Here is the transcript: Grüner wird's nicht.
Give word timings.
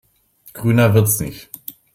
Grüner 0.53 0.95
wird's 0.95 1.19
nicht. 1.19 1.51